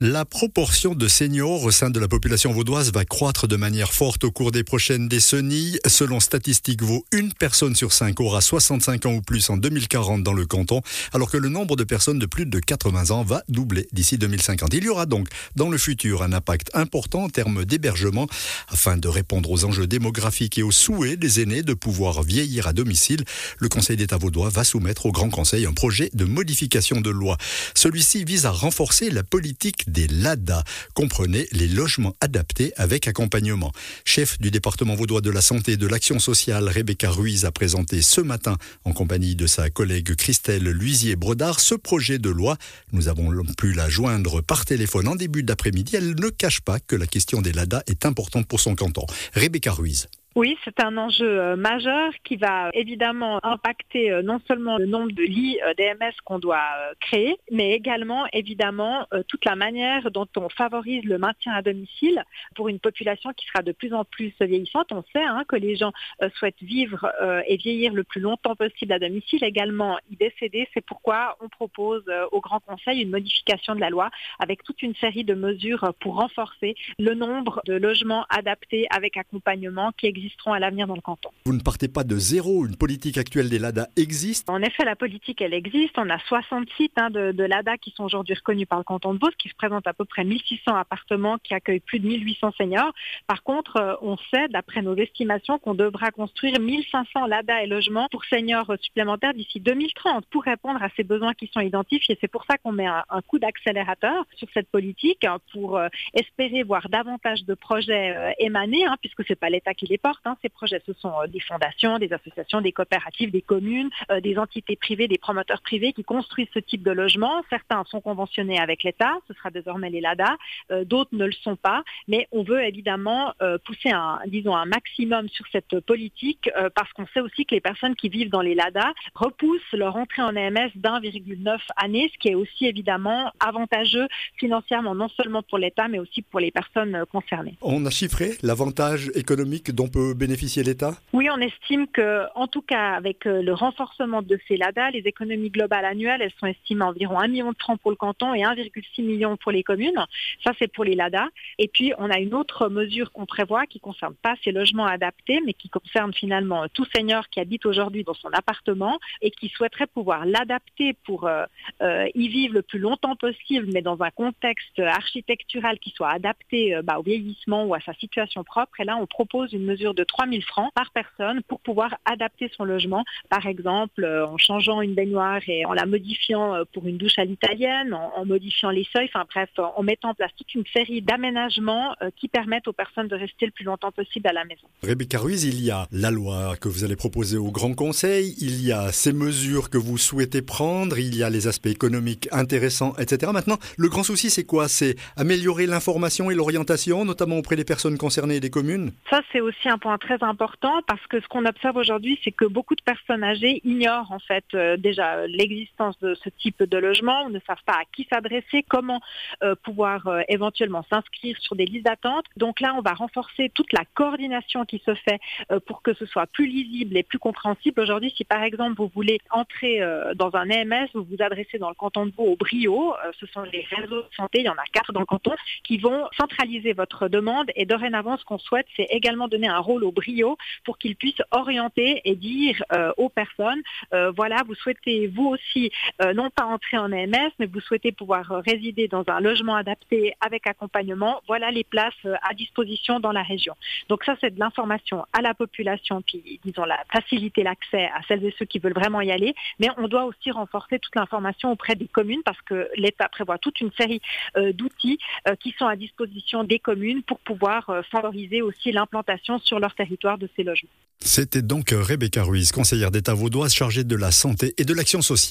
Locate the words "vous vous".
220.94-221.22